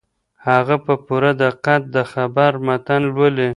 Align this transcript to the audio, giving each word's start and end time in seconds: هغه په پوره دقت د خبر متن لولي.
هغه 0.47 0.75
په 0.85 0.93
پوره 1.05 1.31
دقت 1.43 1.81
د 1.95 1.97
خبر 2.11 2.51
متن 2.65 3.01
لولي. 3.15 3.49